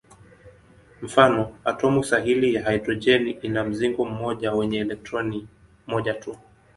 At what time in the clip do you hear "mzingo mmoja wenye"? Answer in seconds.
3.63-4.77